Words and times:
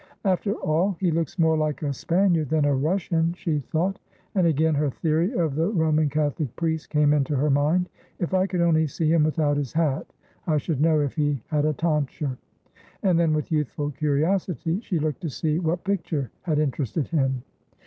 "After 0.25 0.53
all 0.55 0.97
he 0.99 1.11
looks 1.11 1.37
more 1.37 1.55
like 1.55 1.83
a 1.83 1.93
Spaniard 1.93 2.49
than 2.49 2.65
a 2.65 2.73
Russian," 2.73 3.33
she 3.33 3.59
thought, 3.59 3.99
and 4.33 4.47
again 4.47 4.73
her 4.73 4.89
theory 4.89 5.31
of 5.33 5.53
the 5.53 5.67
Roman 5.69 6.09
Catholic 6.09 6.55
priest 6.55 6.89
came 6.89 7.13
into 7.13 7.35
her 7.35 7.51
mind. 7.51 7.87
"If 8.17 8.33
I 8.33 8.47
could 8.47 8.61
only 8.61 8.87
see 8.87 9.11
him 9.13 9.23
without 9.23 9.57
his 9.57 9.73
hat, 9.73 10.11
I 10.47 10.57
should 10.57 10.81
know 10.81 11.01
if 11.01 11.13
he 11.13 11.43
had 11.49 11.65
a 11.65 11.73
tonsure," 11.73 12.39
and 13.03 13.19
then 13.19 13.31
with 13.35 13.51
youthful 13.51 13.91
curiosity 13.91 14.79
she 14.79 14.97
looked 14.97 15.21
to 15.21 15.29
see 15.29 15.59
what 15.59 15.83
picture 15.83 16.31
had 16.41 16.57
interested 16.57 17.09
him. 17.09 17.43